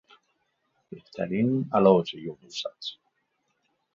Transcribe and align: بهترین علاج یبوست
بهترین 0.89 1.65
علاج 1.73 2.13
یبوست 2.13 2.97